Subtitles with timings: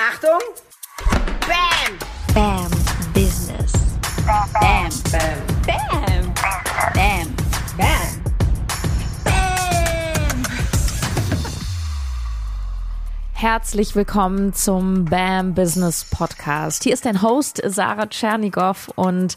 [0.00, 0.38] Achtung!
[1.40, 1.98] Bam!
[2.32, 2.70] Bam
[3.12, 3.72] Business.
[4.24, 4.48] Bam!
[4.52, 4.88] Bam!
[5.10, 6.34] Bam.
[6.34, 6.34] Bam.
[6.94, 7.34] Bam!
[9.24, 10.42] Bam!
[13.32, 16.84] Herzlich willkommen zum BAM Business Podcast.
[16.84, 19.36] Hier ist dein Host Sarah Tschernigow und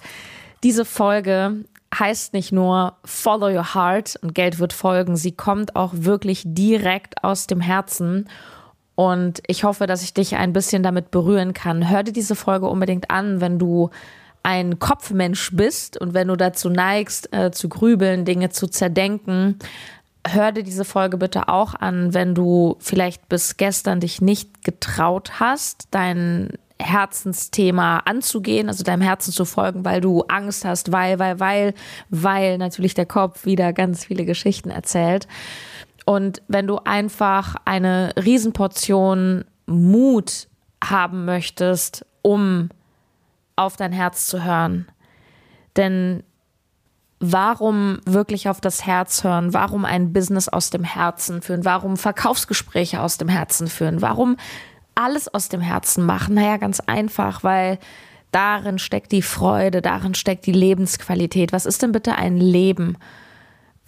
[0.61, 1.65] diese Folge
[1.97, 7.23] heißt nicht nur Follow Your Heart und Geld wird folgen, sie kommt auch wirklich direkt
[7.23, 8.29] aus dem Herzen.
[9.01, 11.89] Und ich hoffe, dass ich dich ein bisschen damit berühren kann.
[11.89, 13.89] Hör dir diese Folge unbedingt an, wenn du
[14.43, 19.57] ein Kopfmensch bist und wenn du dazu neigst, äh, zu grübeln, Dinge zu zerdenken.
[20.27, 25.39] Hör dir diese Folge bitte auch an, wenn du vielleicht bis gestern dich nicht getraut
[25.39, 31.39] hast, dein Herzensthema anzugehen, also deinem Herzen zu folgen, weil du Angst hast, weil, weil,
[31.39, 31.73] weil,
[32.11, 35.27] weil natürlich der Kopf wieder ganz viele Geschichten erzählt.
[36.11, 40.49] Und wenn du einfach eine Riesenportion Mut
[40.83, 42.67] haben möchtest, um
[43.55, 44.87] auf dein Herz zu hören.
[45.77, 46.23] Denn
[47.21, 49.53] warum wirklich auf das Herz hören?
[49.53, 51.63] Warum ein Business aus dem Herzen führen?
[51.63, 54.01] Warum Verkaufsgespräche aus dem Herzen führen?
[54.01, 54.35] Warum
[54.95, 56.35] alles aus dem Herzen machen?
[56.35, 57.79] Naja, ganz einfach, weil
[58.33, 61.53] darin steckt die Freude, darin steckt die Lebensqualität.
[61.53, 62.97] Was ist denn bitte ein Leben,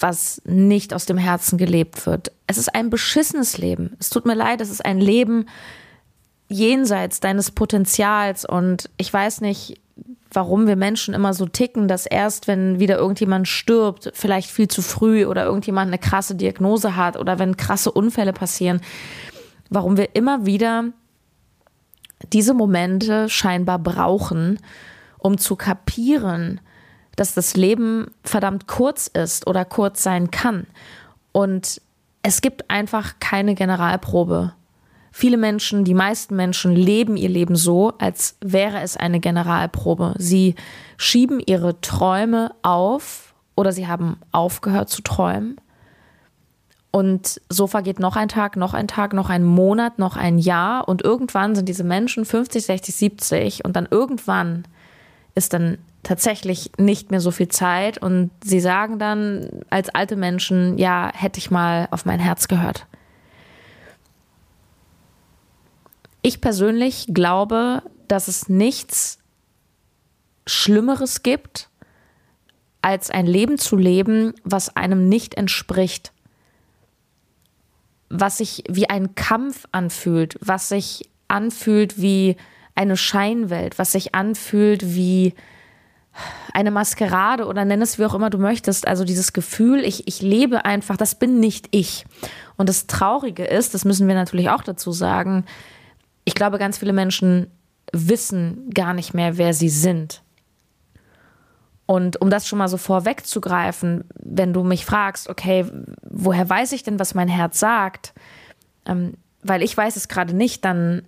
[0.03, 2.33] was nicht aus dem Herzen gelebt wird?
[2.45, 3.95] Es ist ein beschissenes Leben.
[3.99, 5.45] Es tut mir leid, es ist ein Leben
[6.49, 9.79] jenseits deines Potenzials und ich weiß nicht,
[10.29, 14.81] warum wir Menschen immer so ticken, dass erst wenn wieder irgendjemand stirbt, vielleicht viel zu
[14.81, 18.81] früh oder irgendjemand eine krasse Diagnose hat oder wenn krasse Unfälle passieren,
[19.69, 20.85] warum wir immer wieder
[22.33, 24.59] diese Momente scheinbar brauchen,
[25.17, 26.59] um zu kapieren,
[27.15, 30.67] dass das Leben verdammt kurz ist oder kurz sein kann.
[31.31, 31.81] Und
[32.21, 34.53] es gibt einfach keine Generalprobe.
[35.11, 40.15] Viele Menschen, die meisten Menschen leben ihr Leben so, als wäre es eine Generalprobe.
[40.17, 40.55] Sie
[40.97, 45.57] schieben ihre Träume auf oder sie haben aufgehört zu träumen.
[46.89, 50.87] Und so vergeht noch ein Tag, noch ein Tag, noch ein Monat, noch ein Jahr.
[50.87, 53.65] Und irgendwann sind diese Menschen 50, 60, 70.
[53.65, 54.63] Und dann irgendwann
[55.35, 57.97] ist dann tatsächlich nicht mehr so viel Zeit.
[57.97, 62.85] Und sie sagen dann als alte Menschen, ja, hätte ich mal auf mein Herz gehört.
[66.21, 69.19] Ich persönlich glaube, dass es nichts
[70.45, 71.69] Schlimmeres gibt,
[72.81, 76.11] als ein Leben zu leben, was einem nicht entspricht,
[78.09, 82.35] was sich wie ein Kampf anfühlt, was sich anfühlt wie
[82.75, 85.33] eine Scheinwelt, was sich anfühlt wie
[86.53, 88.87] eine Maskerade oder nenn es wie auch immer du möchtest.
[88.87, 92.05] Also dieses Gefühl, ich, ich lebe einfach, das bin nicht ich.
[92.55, 95.45] Und das Traurige ist, das müssen wir natürlich auch dazu sagen,
[96.25, 97.47] ich glaube, ganz viele Menschen
[97.91, 100.21] wissen gar nicht mehr, wer sie sind.
[101.85, 105.65] Und um das schon mal so vorwegzugreifen, wenn du mich fragst, okay,
[106.09, 108.13] woher weiß ich denn, was mein Herz sagt?
[108.85, 111.03] Ähm, weil ich weiß es gerade nicht, dann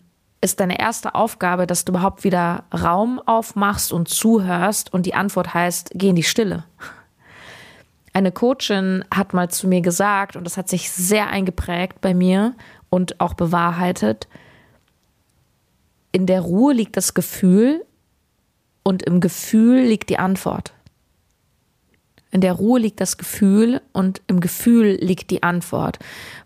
[0.45, 5.55] ist deine erste Aufgabe, dass du überhaupt wieder Raum aufmachst und zuhörst und die Antwort
[5.55, 6.63] heißt, geh in die Stille.
[8.13, 12.53] Eine Coachin hat mal zu mir gesagt, und das hat sich sehr eingeprägt bei mir
[12.91, 14.27] und auch bewahrheitet,
[16.11, 17.83] in der Ruhe liegt das Gefühl
[18.83, 20.74] und im Gefühl liegt die Antwort.
[22.35, 25.99] In der Ruhe liegt das Gefühl und im Gefühl liegt die Antwort.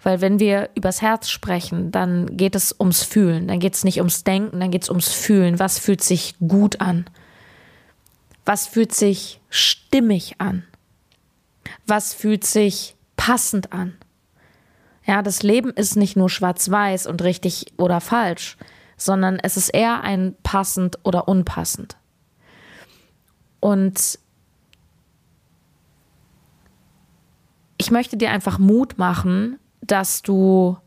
[0.04, 3.98] Weil wenn wir übers Herz sprechen, dann geht es ums Fühlen, dann geht es nicht
[3.98, 5.58] ums Denken, dann geht es ums Fühlen.
[5.58, 7.06] Was fühlt sich gut an?
[8.46, 10.62] Was fühlt sich stimmig an?
[11.88, 13.98] Was fühlt sich passend an?
[15.08, 18.58] Ja, das Leben ist nicht nur schwarz-weiß und richtig oder falsch
[19.02, 21.96] sondern es ist eher ein passend oder unpassend.
[23.62, 24.20] Und
[27.80, 30.78] ich möchte dir einfach Mut machen, dass du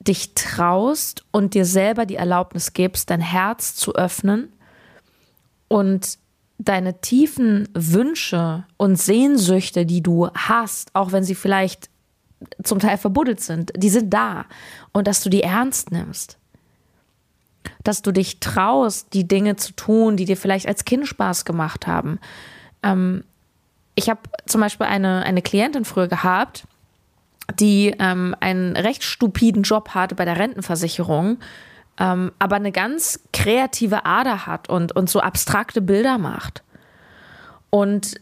[0.00, 4.52] dich traust und dir selber die Erlaubnis gibst, dein Herz zu öffnen
[5.68, 6.18] und
[6.58, 11.90] deine tiefen Wünsche und Sehnsüchte, die du hast, auch wenn sie vielleicht
[12.64, 14.46] zum Teil verbuddelt sind, die sind da
[14.92, 16.40] und dass du die ernst nimmst
[17.84, 21.86] dass du dich traust, die Dinge zu tun, die dir vielleicht als Kind Spaß gemacht
[21.86, 22.18] haben.
[22.82, 23.24] Ähm,
[23.94, 26.64] ich habe zum Beispiel eine, eine Klientin früher gehabt,
[27.58, 31.38] die ähm, einen recht stupiden Job hatte bei der Rentenversicherung,
[31.98, 36.62] ähm, aber eine ganz kreative Ader hat und, und so abstrakte Bilder macht.
[37.70, 38.20] Und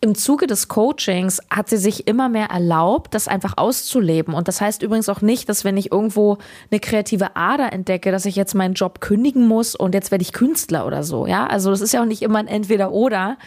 [0.00, 4.32] im Zuge des Coachings hat sie sich immer mehr erlaubt, das einfach auszuleben.
[4.32, 6.38] Und das heißt übrigens auch nicht, dass wenn ich irgendwo
[6.70, 10.32] eine kreative Ader entdecke, dass ich jetzt meinen Job kündigen muss und jetzt werde ich
[10.32, 11.26] Künstler oder so.
[11.26, 13.38] Ja, also das ist ja auch nicht immer ein Entweder-Oder.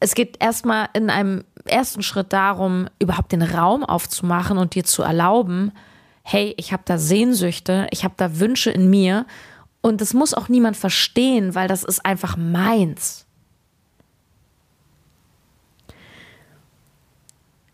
[0.00, 5.02] Es geht erstmal in einem ersten Schritt darum, überhaupt den Raum aufzumachen und dir zu
[5.02, 5.72] erlauben,
[6.22, 9.26] hey, ich habe da Sehnsüchte, ich habe da Wünsche in mir
[9.80, 13.26] und das muss auch niemand verstehen, weil das ist einfach meins.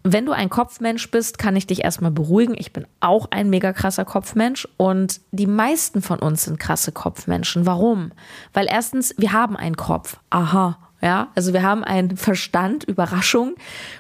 [0.05, 2.57] Wenn du ein Kopfmensch bist, kann ich dich erstmal beruhigen.
[2.59, 7.67] Ich bin auch ein mega krasser Kopfmensch und die meisten von uns sind krasse Kopfmenschen.
[7.67, 8.11] Warum?
[8.53, 10.19] Weil erstens, wir haben einen Kopf.
[10.29, 10.77] Aha.
[11.03, 13.55] Ja, also wir haben einen Verstand, Überraschung,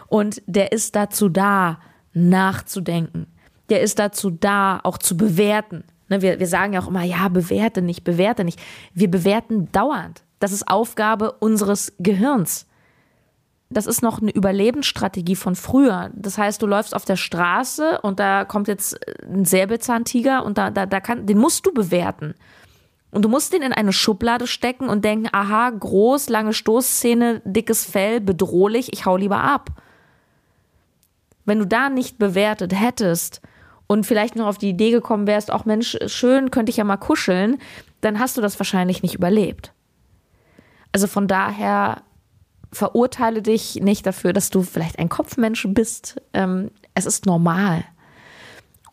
[0.07, 1.81] und der ist dazu da,
[2.15, 3.27] nachzudenken.
[3.71, 5.85] Der ist dazu da, auch zu bewerten.
[6.09, 8.61] Ne, wir, wir sagen ja auch immer, ja, bewerte nicht, bewerte nicht.
[8.95, 10.23] Wir bewerten dauernd.
[10.39, 12.67] Das ist Aufgabe unseres Gehirns
[13.73, 16.11] das ist noch eine Überlebensstrategie von früher.
[16.15, 20.71] Das heißt, du läufst auf der Straße und da kommt jetzt ein Säbelzahntiger und da,
[20.71, 22.35] da, da kann, den musst du bewerten.
[23.13, 27.85] Und du musst den in eine Schublade stecken und denken, aha, groß, lange Stoßzähne, dickes
[27.85, 29.71] Fell, bedrohlich, ich hau lieber ab.
[31.45, 33.43] Wenn du da nicht bewertet hättest
[33.87, 36.97] und vielleicht noch auf die Idee gekommen wärst, auch Mensch, schön, könnte ich ja mal
[36.97, 37.59] kuscheln,
[38.01, 39.73] dann hast du das wahrscheinlich nicht überlebt.
[40.93, 42.03] Also von daher
[42.73, 46.23] verurteile dich nicht dafür, dass du vielleicht ein Kopfmensch bist.
[46.33, 47.85] Ähm, es ist normal.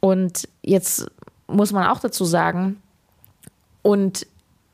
[0.02, 1.10] Und jetzt
[1.48, 2.82] muss man auch dazu sagen,
[3.82, 4.26] und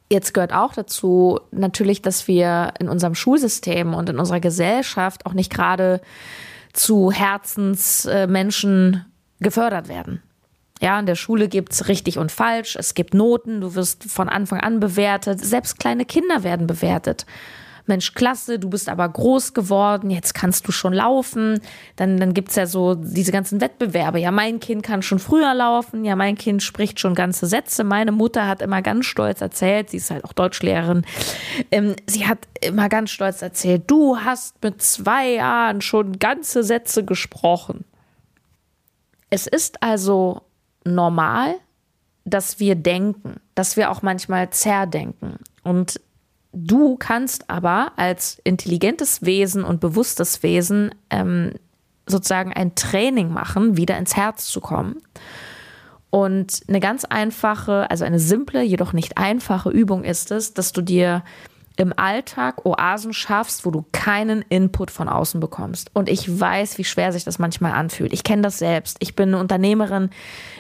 [0.10, 5.34] jetzt gehört auch dazu natürlich, dass wir in unserem Schulsystem und in unserer Gesellschaft auch
[5.34, 6.02] nicht gerade
[6.74, 9.06] zu Herzensmenschen
[9.40, 10.22] gefördert werden.
[10.82, 14.28] Ja, in der Schule gibt es richtig und falsch, es gibt Noten, du wirst von
[14.28, 17.26] Anfang an bewertet, selbst kleine Kinder werden bewertet.
[17.88, 21.60] Mensch, klasse, du bist aber groß geworden, jetzt kannst du schon laufen.
[21.96, 24.20] Dann, dann gibt's ja so diese ganzen Wettbewerbe.
[24.20, 27.84] Ja, mein Kind kann schon früher laufen, ja, mein Kind spricht schon ganze Sätze.
[27.84, 31.06] Meine Mutter hat immer ganz stolz erzählt, sie ist halt auch Deutschlehrerin,
[31.72, 37.06] ähm, sie hat immer ganz stolz erzählt, du hast mit zwei Jahren schon ganze Sätze
[37.06, 37.86] gesprochen.
[39.30, 40.42] Es ist also
[40.86, 41.56] normal,
[42.26, 45.38] dass wir denken, dass wir auch manchmal zerdenken.
[45.64, 46.00] Und
[46.58, 51.52] Du kannst aber als intelligentes Wesen und bewusstes Wesen ähm,
[52.08, 55.02] sozusagen ein Training machen, wieder ins Herz zu kommen.
[56.12, 60.82] Und eine ganz einfache, also eine simple, jedoch nicht einfache Übung ist es, dass du
[60.82, 61.26] dir
[61.76, 65.92] im Alltag Oasen schaffst, wo du keinen Input von außen bekommst.
[65.94, 68.14] Und ich weiß, wie schwer sich das manchmal anfühlt.
[68.14, 68.96] Ich kenne das selbst.
[69.02, 70.10] Ich bin eine Unternehmerin.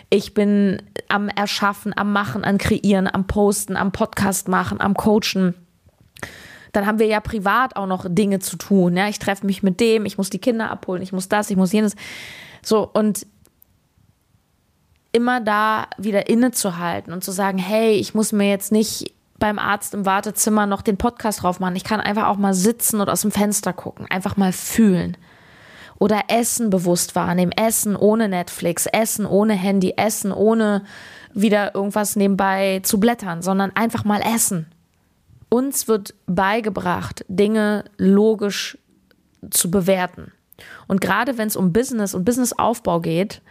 [0.09, 5.55] Ich bin am Erschaffen, am Machen, am Kreieren, am Posten, am Podcast machen, am Coachen
[6.71, 8.97] dann haben wir ja privat auch noch Dinge zu tun.
[8.97, 11.57] Ja, ich treffe mich mit dem, ich muss die Kinder abholen, ich muss das, ich
[11.57, 11.95] muss jenes.
[12.61, 13.25] So, und
[15.13, 19.93] immer da wieder innezuhalten und zu sagen, hey, ich muss mir jetzt nicht beim Arzt
[19.93, 21.77] im Wartezimmer noch den Podcast drauf machen.
[21.77, 25.15] Ich kann einfach auch mal sitzen und aus dem Fenster gucken, einfach mal fühlen.
[25.97, 30.83] Oder Essen bewusst wahrnehmen, Essen ohne Netflix, Essen ohne Handy, Essen ohne
[31.33, 34.67] wieder irgendwas nebenbei zu blättern, sondern einfach mal essen.
[35.55, 38.77] Uns wird beigebracht, Dinge logisch
[39.51, 40.33] zu bewerten.
[40.85, 43.41] Und gerade wenn es um Business und Businessaufbau geht,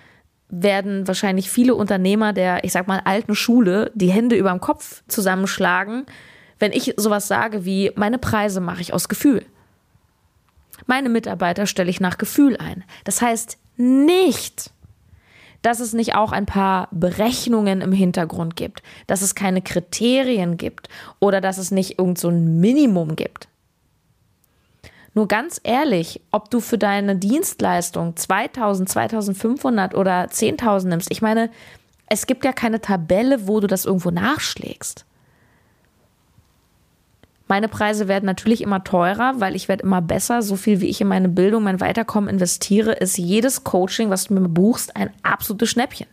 [0.50, 5.02] werden wahrscheinlich viele Unternehmer der, ich sag mal, alten Schule die Hände über dem Kopf
[5.08, 6.04] zusammenschlagen,
[6.58, 9.42] wenn ich sowas sage wie, meine Preise mache ich aus Gefühl.
[10.84, 12.84] Meine Mitarbeiter stelle ich nach Gefühl ein.
[13.04, 14.73] Das heißt nicht,
[15.64, 20.90] dass es nicht auch ein paar Berechnungen im Hintergrund gibt, dass es keine Kriterien gibt
[21.20, 23.48] oder dass es nicht irgend so ein Minimum gibt.
[25.14, 31.50] Nur ganz ehrlich, ob du für deine Dienstleistung 2000, 2500 oder 10.000 nimmst, ich meine,
[32.08, 35.06] es gibt ja keine Tabelle, wo du das irgendwo nachschlägst.
[37.46, 40.40] Meine Preise werden natürlich immer teurer, weil ich werde immer besser.
[40.40, 44.34] So viel wie ich in meine Bildung, mein Weiterkommen investiere, ist jedes Coaching, was du
[44.34, 46.06] mir buchst, ein absolutes Schnäppchen.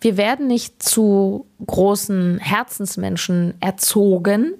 [0.00, 4.54] Wir werden nicht zu großen Herzensmenschen erzogen,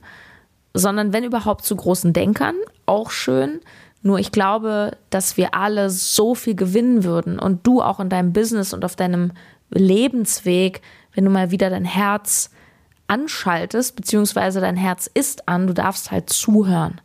[0.73, 2.55] sondern wenn überhaupt zu großen Denkern,
[2.87, 3.61] auch schön.
[4.01, 8.33] Nur ich glaube, dass wir alle so viel gewinnen würden und du auch in deinem
[8.33, 9.33] Business und auf deinem
[9.71, 10.81] Lebensweg
[11.15, 12.51] wenn du mal wieder dein Herz
[13.07, 17.01] anschaltest, beziehungsweise dein Herz ist an, du darfst halt zuhören.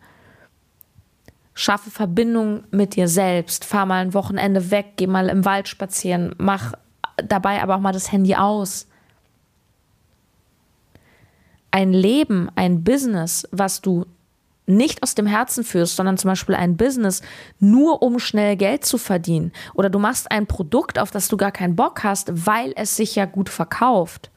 [1.54, 6.34] Schaffe Verbindung mit dir selbst, fahr mal ein Wochenende weg, geh mal im Wald spazieren,
[6.38, 6.74] mach
[7.18, 8.88] dabei aber auch mal das Handy aus.
[11.72, 14.06] ein Leben, ein Business, was du
[14.70, 17.22] nicht aus dem Herzen führst, sondern zum Beispiel ein Business
[17.60, 21.52] nur um schnell Geld zu verdienen oder du machst ein Produkt, auf das du gar
[21.52, 24.30] keinen Bock hast, weil es sich ja gut verkauft.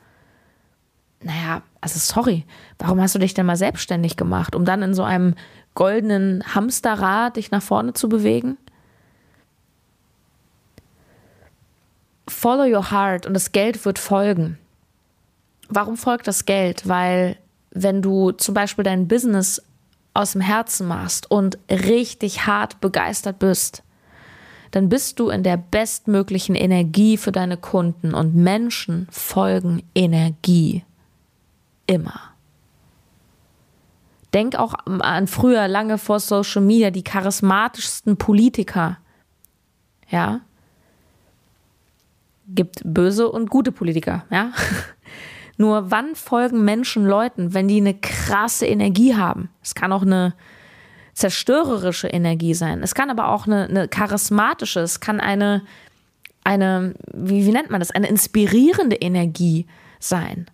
[1.20, 2.44] Naja, also sorry,
[2.78, 5.34] warum hast du dich denn mal selbstständig gemacht, um dann in so einem
[5.74, 8.56] goldenen Hamsterrad dich nach vorne zu bewegen?
[12.26, 14.58] Follow your heart und das Geld wird folgen.
[15.68, 16.88] Warum folgt das Geld?
[16.88, 17.36] Weil
[17.70, 19.62] wenn du zum Beispiel dein Business
[20.14, 23.82] aus dem Herzen machst und richtig hart begeistert bist,
[24.72, 30.84] dann bist du in der bestmöglichen Energie für deine Kunden und Menschen folgen Energie.
[31.86, 32.32] Immer.
[34.32, 38.96] Denk auch an früher, lange vor Social Media, die charismatischsten Politiker.
[40.08, 40.40] Ja.
[42.48, 44.52] Gibt böse und gute Politiker, ja.
[45.62, 49.48] Nur wann folgen Menschen Leuten, wenn die eine krasse Energie haben?
[49.62, 50.34] Es kann auch eine
[51.14, 52.82] zerstörerische Energie sein.
[52.82, 55.62] Es kann aber auch eine, eine charismatische, es kann eine,
[56.42, 59.68] eine wie, wie nennt man das, eine inspirierende Energie
[60.00, 60.50] sein.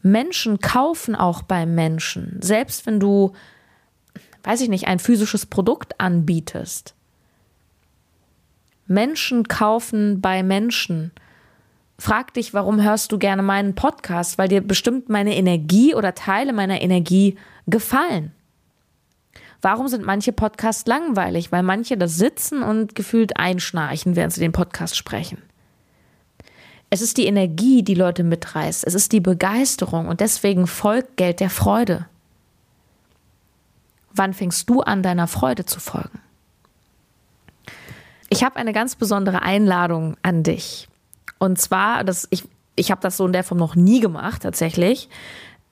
[0.00, 3.34] Menschen kaufen auch beim Menschen, selbst wenn du,
[4.44, 6.94] weiß ich nicht, ein physisches Produkt anbietest.
[8.86, 11.12] Menschen kaufen bei Menschen.
[12.02, 14.36] Frag dich, warum hörst du gerne meinen Podcast?
[14.36, 18.32] Weil dir bestimmt meine Energie oder Teile meiner Energie gefallen.
[19.60, 21.52] Warum sind manche Podcasts langweilig?
[21.52, 25.40] Weil manche da sitzen und gefühlt einschnarchen, während sie den Podcast sprechen.
[26.90, 28.84] Es ist die Energie, die Leute mitreißt.
[28.84, 32.08] Es ist die Begeisterung und deswegen folgt Geld der Freude.
[34.12, 36.18] Wann fängst du an, deiner Freude zu folgen?
[38.28, 40.88] Ich habe eine ganz besondere Einladung an dich.
[41.42, 42.44] Und zwar, das, ich,
[42.76, 45.08] ich habe das so in der Form noch nie gemacht, tatsächlich.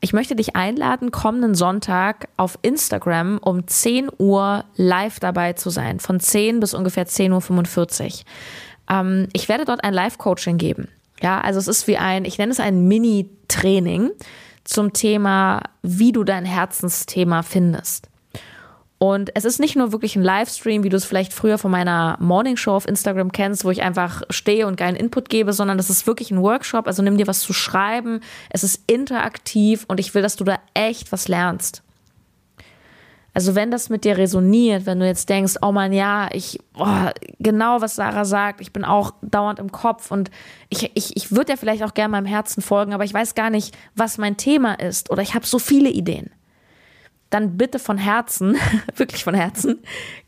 [0.00, 6.00] Ich möchte dich einladen, kommenden Sonntag auf Instagram um 10 Uhr live dabei zu sein,
[6.00, 8.24] von 10 bis ungefähr 10.45 Uhr.
[8.90, 10.88] Ähm, ich werde dort ein Live-Coaching geben.
[11.22, 14.10] Ja, also es ist wie ein, ich nenne es ein Mini-Training
[14.64, 18.09] zum Thema, wie du dein Herzensthema findest.
[19.02, 22.19] Und es ist nicht nur wirklich ein Livestream, wie du es vielleicht früher von meiner
[22.21, 25.88] Morning Show auf Instagram kennst, wo ich einfach stehe und geilen Input gebe, sondern das
[25.88, 26.87] ist wirklich ein Workshop.
[26.87, 28.21] Also nimm dir was zu schreiben.
[28.50, 31.83] Es ist interaktiv und ich will, dass du da echt was lernst.
[33.33, 37.09] Also wenn das mit dir resoniert, wenn du jetzt denkst, oh man, ja, ich, oh,
[37.38, 40.30] genau was Sarah sagt, ich bin auch dauernd im Kopf und
[40.69, 43.49] ich, ich, ich würde ja vielleicht auch gerne meinem Herzen folgen, aber ich weiß gar
[43.49, 46.30] nicht, was mein Thema ist oder ich habe so viele Ideen
[47.30, 48.56] dann bitte von Herzen,
[48.96, 49.78] wirklich von Herzen,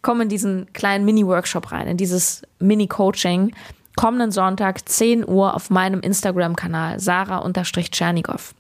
[0.01, 3.53] komm in diesen kleinen Mini-Workshop rein, in dieses Mini-Coaching.
[3.95, 8.55] Kommenden Sonntag, 10 Uhr auf meinem Instagram-Kanal, Sarah-Tschernigow.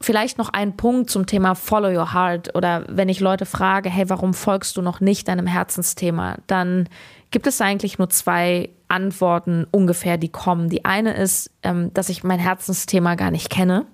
[0.00, 4.10] Vielleicht noch ein Punkt zum Thema Follow Your Heart oder wenn ich Leute frage, hey,
[4.10, 6.88] warum folgst du noch nicht deinem Herzensthema, dann
[7.30, 10.68] gibt es eigentlich nur zwei Antworten ungefähr, die kommen.
[10.68, 13.86] Die eine ist, ähm, dass ich mein Herzensthema gar nicht kenne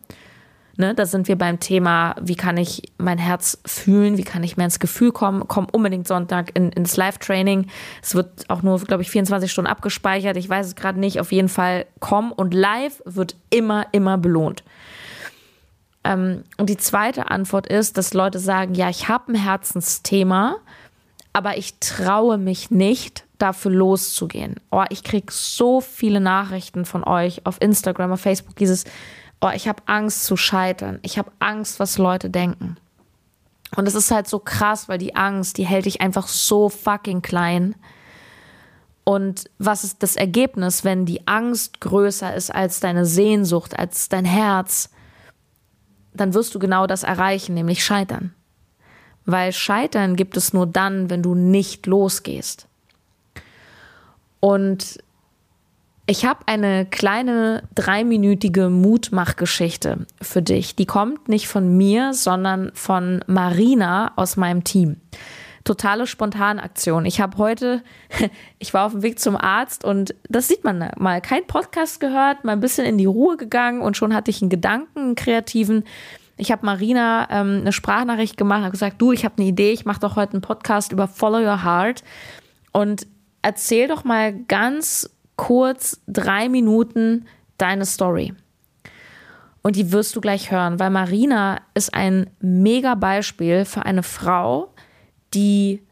[0.81, 4.57] Ne, da sind wir beim Thema, wie kann ich mein Herz fühlen, wie kann ich
[4.57, 5.47] mehr ins Gefühl kommen.
[5.47, 7.67] Komm unbedingt Sonntag in, ins Live-Training.
[8.01, 10.39] Es wird auch nur, glaube ich, 24 Stunden abgespeichert.
[10.39, 11.21] Ich weiß es gerade nicht.
[11.21, 14.65] Auf jeden Fall komm und live wird immer, immer belohnt.
[16.03, 20.57] Ähm, und die zweite Antwort ist, dass Leute sagen, ja, ich habe ein Herzensthema,
[21.35, 24.57] aber ich traue mich nicht, dafür loszugehen.
[24.71, 28.85] Oh, ich kriege so viele Nachrichten von euch auf Instagram, auf Facebook, dieses,
[29.41, 30.99] oh, ich habe Angst zu scheitern.
[31.03, 32.77] Ich habe Angst, was Leute denken.
[33.77, 37.23] Und es ist halt so krass, weil die Angst, die hält dich einfach so fucking
[37.23, 37.77] klein.
[39.05, 44.25] Und was ist das Ergebnis, wenn die Angst größer ist als deine Sehnsucht, als dein
[44.25, 44.91] Herz?
[46.13, 48.35] Dann wirst du genau das erreichen, nämlich scheitern.
[49.25, 52.67] Weil scheitern gibt es nur dann, wenn du nicht losgehst.
[54.41, 54.99] Und
[56.11, 60.75] ich habe eine kleine dreiminütige Mutmachgeschichte für dich.
[60.75, 64.97] Die kommt nicht von mir, sondern von Marina aus meinem Team.
[65.63, 67.05] Totale Spontanaktion.
[67.05, 67.85] Ich habe heute,
[68.59, 72.43] ich war auf dem Weg zum Arzt und das sieht man mal, kein Podcast gehört,
[72.43, 75.85] mal ein bisschen in die Ruhe gegangen und schon hatte ich einen Gedanken, einen kreativen.
[76.37, 79.85] Ich habe Marina ähm, eine Sprachnachricht gemacht, habe gesagt, du, ich habe eine Idee, ich
[79.85, 82.03] mache doch heute einen Podcast über Follow Your Heart
[82.73, 83.07] und
[83.43, 85.09] erzähl doch mal ganz
[85.41, 87.25] kurz drei Minuten
[87.57, 88.35] deine Story.
[89.63, 94.75] Und die wirst du gleich hören, weil Marina ist ein mega Beispiel für eine Frau,
[95.33, 95.83] die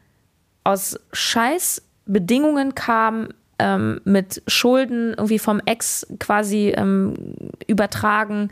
[0.63, 7.15] aus scheiß Bedingungen kam, ähm, mit Schulden irgendwie vom Ex quasi ähm,
[7.65, 8.49] übertragen,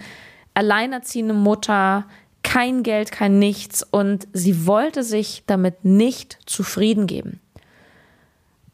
[0.56, 2.08] alleinerziehende Mutter,
[2.42, 7.40] kein Geld, kein Nichts und sie wollte sich damit nicht zufrieden geben.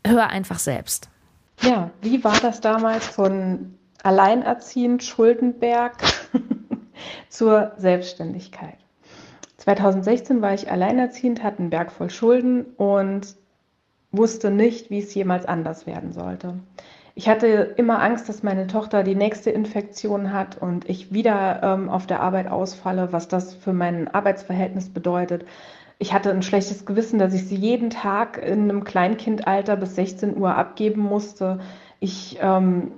[0.08, 1.10] Hör einfach selbst.
[1.64, 5.94] Ja, wie war das damals von alleinerziehend Schuldenberg
[7.30, 8.78] zur Selbstständigkeit?
[9.58, 13.36] 2016 war ich alleinerziehend, hatte einen Berg voll Schulden und
[14.12, 16.56] wusste nicht, wie es jemals anders werden sollte.
[17.16, 21.90] Ich hatte immer Angst, dass meine Tochter die nächste Infektion hat und ich wieder ähm,
[21.90, 25.46] auf der Arbeit ausfalle, was das für mein Arbeitsverhältnis bedeutet.
[26.00, 30.38] Ich hatte ein schlechtes Gewissen, dass ich sie jeden Tag in einem Kleinkindalter bis 16
[30.38, 31.60] Uhr abgeben musste.
[32.00, 32.92] Ich ähm,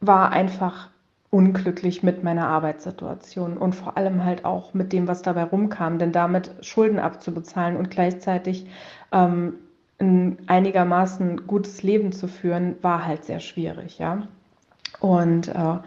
[0.00, 0.90] war einfach
[1.30, 5.98] unglücklich mit meiner Arbeitssituation und vor allem halt auch mit dem, was dabei rumkam.
[5.98, 8.66] Denn damit Schulden abzubezahlen und gleichzeitig
[9.10, 9.54] ähm,
[9.98, 14.28] ein einigermaßen gutes Leben zu führen, war halt sehr schwierig, ja.
[15.00, 15.78] Und äh,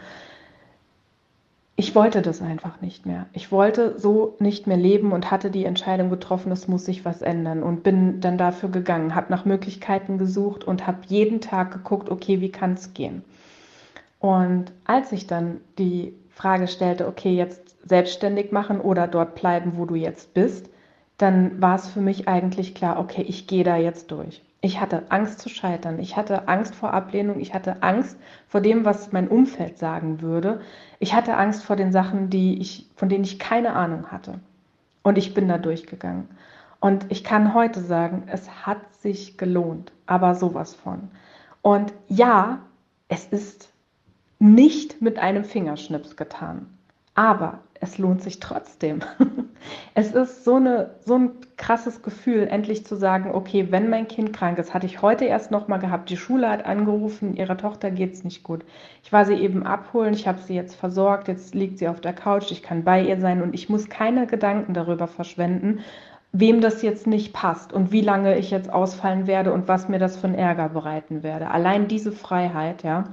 [1.79, 3.27] ich wollte das einfach nicht mehr.
[3.33, 7.21] Ich wollte so nicht mehr leben und hatte die Entscheidung getroffen, es muss sich was
[7.21, 12.09] ändern und bin dann dafür gegangen, habe nach Möglichkeiten gesucht und habe jeden Tag geguckt,
[12.09, 13.23] okay, wie kann es gehen?
[14.19, 19.85] Und als ich dann die Frage stellte, okay, jetzt selbstständig machen oder dort bleiben, wo
[19.85, 20.71] du jetzt bist,
[21.19, 24.41] dann war es für mich eigentlich klar, okay, ich gehe da jetzt durch.
[24.61, 28.85] Ich hatte Angst zu scheitern, ich hatte Angst vor Ablehnung, ich hatte Angst vor dem,
[28.85, 30.61] was mein Umfeld sagen würde.
[30.99, 34.39] Ich hatte Angst vor den Sachen, die ich, von denen ich keine Ahnung hatte.
[35.03, 36.27] Und ich bin da durchgegangen.
[36.79, 41.09] Und ich kann heute sagen, es hat sich gelohnt, aber sowas von.
[41.61, 42.59] Und ja,
[43.07, 43.71] es ist
[44.39, 46.76] nicht mit einem Fingerschnips getan.
[47.17, 48.99] Aber es lohnt sich trotzdem.
[49.95, 54.31] Es ist so, eine, so ein krasses Gefühl, endlich zu sagen, okay, wenn mein Kind
[54.31, 58.13] krank ist, hatte ich heute erst nochmal gehabt, die Schule hat angerufen, ihrer Tochter geht
[58.13, 58.63] es nicht gut.
[59.03, 62.13] Ich war sie eben abholen, ich habe sie jetzt versorgt, jetzt liegt sie auf der
[62.13, 65.79] Couch, ich kann bei ihr sein und ich muss keine Gedanken darüber verschwenden,
[66.31, 69.99] wem das jetzt nicht passt und wie lange ich jetzt ausfallen werde und was mir
[69.99, 71.49] das für einen Ärger bereiten werde.
[71.49, 73.05] Allein diese Freiheit, ja,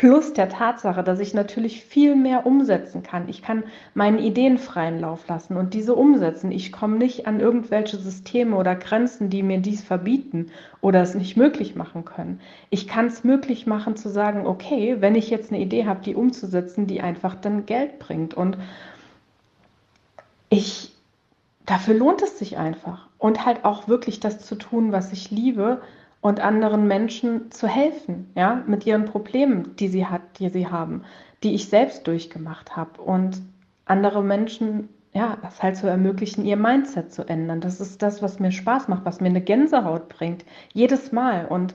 [0.00, 3.28] plus der Tatsache, dass ich natürlich viel mehr umsetzen kann.
[3.28, 6.52] Ich kann meinen Ideen freien Lauf lassen und diese umsetzen.
[6.52, 11.36] Ich komme nicht an irgendwelche Systeme oder Grenzen, die mir dies verbieten oder es nicht
[11.36, 12.40] möglich machen können.
[12.70, 16.14] Ich kann es möglich machen zu sagen, okay, wenn ich jetzt eine Idee habe, die
[16.14, 18.56] umzusetzen, die einfach dann Geld bringt und
[20.48, 20.94] ich
[21.66, 25.82] dafür lohnt es sich einfach und halt auch wirklich das zu tun, was ich liebe
[26.20, 31.02] und anderen Menschen zu helfen, ja, mit ihren Problemen, die sie hat, die sie haben,
[31.42, 33.40] die ich selbst durchgemacht habe und
[33.86, 37.60] andere Menschen, ja, das halt zu ermöglichen, ihr Mindset zu ändern.
[37.60, 41.74] Das ist das, was mir Spaß macht, was mir eine Gänsehaut bringt, jedes Mal und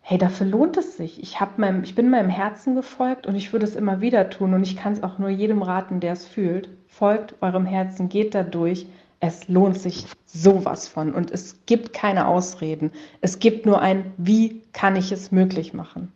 [0.00, 1.22] hey, dafür lohnt es sich.
[1.22, 4.62] Ich, meinem, ich bin meinem Herzen gefolgt und ich würde es immer wieder tun und
[4.62, 6.70] ich kann es auch nur jedem raten, der es fühlt.
[6.86, 8.86] Folgt eurem Herzen, geht da durch,
[9.20, 12.92] es lohnt sich sowas von und es gibt keine Ausreden.
[13.20, 16.12] Es gibt nur ein, wie kann ich es möglich machen?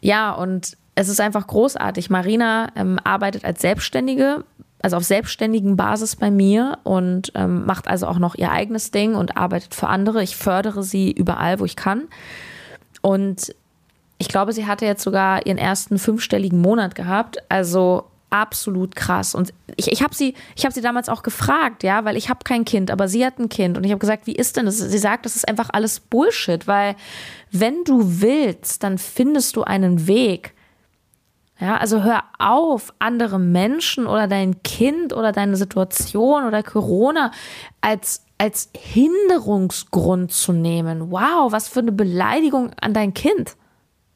[0.00, 2.10] Ja, und es ist einfach großartig.
[2.10, 4.44] Marina ähm, arbeitet als Selbstständige,
[4.80, 9.16] also auf selbstständigen Basis bei mir und ähm, macht also auch noch ihr eigenes Ding
[9.16, 10.22] und arbeitet für andere.
[10.22, 12.04] Ich fördere sie überall, wo ich kann.
[13.02, 13.54] Und
[14.18, 17.38] ich glaube, sie hatte jetzt sogar ihren ersten fünfstelligen Monat gehabt.
[17.48, 19.34] Also absolut krass.
[19.34, 22.64] Und ich, ich habe sie, habe sie damals auch gefragt, ja, weil ich habe kein
[22.64, 23.76] Kind, aber sie hat ein Kind.
[23.76, 24.78] Und ich habe gesagt, wie ist denn das?
[24.78, 26.96] Sie sagt, das ist einfach alles Bullshit, weil
[27.50, 30.54] wenn du willst, dann findest du einen Weg.
[31.60, 37.32] Ja, also hör auf, andere Menschen oder dein Kind oder deine Situation oder Corona
[37.80, 41.10] als, als Hinderungsgrund zu nehmen.
[41.10, 43.56] Wow, was für eine Beleidigung an dein Kind.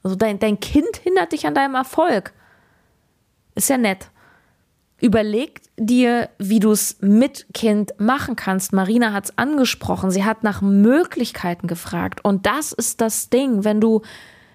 [0.04, 2.32] Also dein, dein Kind hindert dich an deinem Erfolg.
[3.54, 4.10] Ist ja nett.
[5.02, 8.72] Überleg dir, wie du es mit Kind machen kannst.
[8.72, 10.12] Marina hat es angesprochen.
[10.12, 12.24] Sie hat nach Möglichkeiten gefragt.
[12.24, 13.64] Und das ist das Ding.
[13.64, 14.02] Wenn du,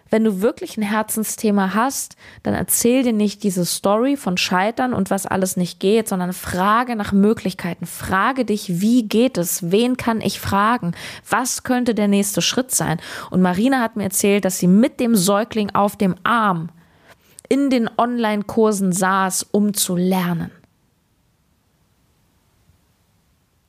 [0.10, 5.10] wenn du wirklich ein Herzensthema hast, dann erzähl dir nicht diese Story von Scheitern und
[5.10, 7.86] was alles nicht geht, sondern frage nach Möglichkeiten.
[7.86, 9.69] Frage dich, wie geht es?
[9.69, 10.93] Wen kann ich fragen?
[11.29, 13.01] Was könnte der nächste Schritt sein?
[13.31, 16.69] Und Marina hat mir erzählt, dass sie mit dem Säugling auf dem Arm
[17.49, 20.51] in den Online-Kursen saß, um zu lernen.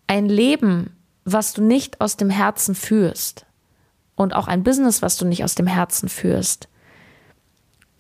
[0.07, 3.47] Ein Leben, was du nicht aus dem Herzen führst
[4.17, 6.69] und auch ein Business, was du nicht aus dem Herzen führst,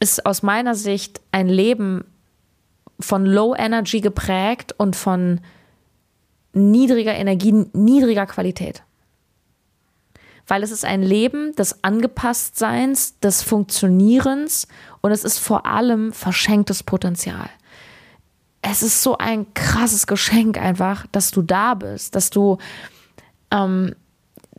[0.00, 2.04] ist aus meiner Sicht ein Leben
[3.00, 5.40] von Low Energy geprägt und von
[6.52, 8.82] niedriger Energie, niedriger Qualität.
[10.48, 14.66] Weil es ist ein Leben des Angepasstseins, des Funktionierens
[15.02, 17.48] und es ist vor allem verschenktes Potenzial.
[18.62, 22.58] Es ist so ein krasses Geschenk einfach, dass du da bist, dass du,
[23.50, 23.94] ähm,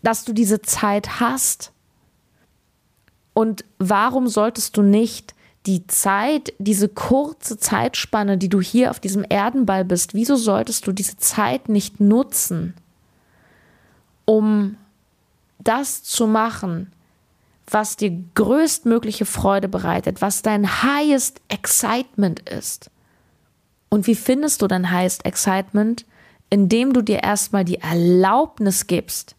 [0.02, 1.72] dass du diese Zeit hast.
[3.34, 5.34] Und warum solltest du nicht
[5.66, 10.92] die Zeit, diese kurze Zeitspanne, die du hier auf diesem Erdenball bist, wieso solltest du
[10.92, 12.76] diese Zeit nicht nutzen,
[14.26, 14.78] um
[15.60, 16.92] das zu machen,
[17.68, 22.90] was dir größtmögliche Freude bereitet, was dein highest excitement ist.
[23.90, 26.06] Und wie findest du dein highest excitement?
[26.50, 29.36] Indem du dir erstmal die Erlaubnis gibst,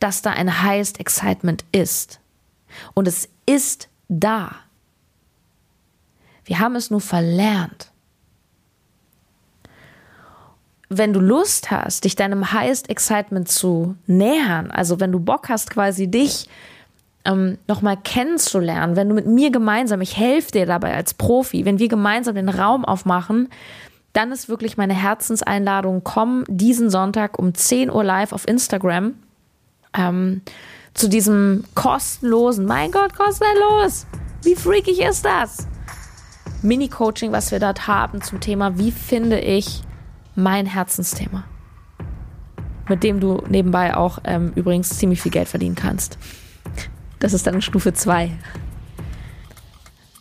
[0.00, 2.20] dass da ein highest excitement ist.
[2.94, 4.56] Und es ist da.
[6.44, 7.92] Wir haben es nur verlernt
[10.88, 15.70] wenn du Lust hast, dich deinem Highest Excitement zu nähern, also wenn du Bock hast,
[15.70, 16.48] quasi dich
[17.24, 21.78] ähm, nochmal kennenzulernen, wenn du mit mir gemeinsam, ich helfe dir dabei als Profi, wenn
[21.78, 23.48] wir gemeinsam den Raum aufmachen,
[24.12, 29.14] dann ist wirklich meine Herzenseinladung, komm diesen Sonntag um 10 Uhr live auf Instagram
[29.96, 30.42] ähm,
[30.94, 34.06] zu diesem kostenlosen, mein Gott, kostenlos,
[34.42, 35.66] wie freakig ist das?
[36.62, 39.82] Mini-Coaching, was wir dort haben zum Thema, wie finde ich
[40.36, 41.44] mein Herzensthema.
[42.88, 46.18] Mit dem du nebenbei auch ähm, übrigens ziemlich viel Geld verdienen kannst.
[47.18, 48.30] Das ist dann Stufe 2.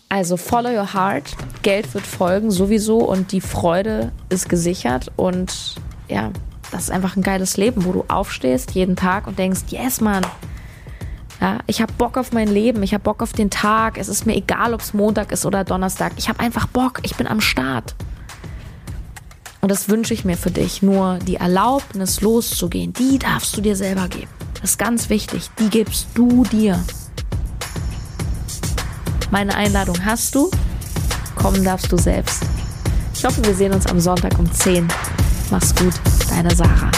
[0.10, 5.76] Also follow your heart, Geld wird folgen sowieso und die Freude ist gesichert und
[6.08, 6.32] ja,
[6.72, 10.26] das ist einfach ein geiles Leben, wo du aufstehst jeden Tag und denkst, yes Mann,
[11.42, 14.26] ja, ich habe Bock auf mein Leben, ich habe Bock auf den Tag, es ist
[14.26, 17.42] mir egal, ob es Montag ist oder Donnerstag, ich habe einfach Bock, ich bin am
[17.42, 17.96] Start.
[19.66, 20.84] Und das wünsche ich mir für dich.
[20.84, 24.28] Nur die Erlaubnis loszugehen, die darfst du dir selber geben.
[24.54, 25.50] Das ist ganz wichtig.
[25.58, 26.80] Die gibst du dir.
[29.32, 30.52] Meine Einladung hast du.
[31.34, 32.44] Kommen darfst du selbst.
[33.16, 34.88] Ich hoffe, wir sehen uns am Sonntag um 10.
[35.50, 35.96] Mach's gut,
[36.30, 36.92] deine Sarah.